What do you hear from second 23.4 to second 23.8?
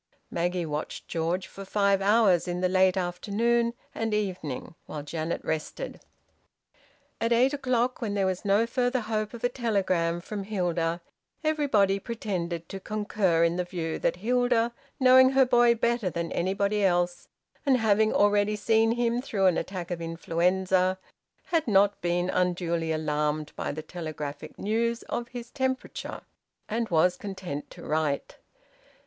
by